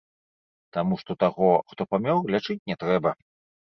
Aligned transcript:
Таму 0.77 0.97
што 1.03 1.17
таго, 1.25 1.51
хто 1.69 1.81
памёр, 1.95 2.21
лячыць 2.37 2.61
не 2.69 2.75
трэба. 2.85 3.19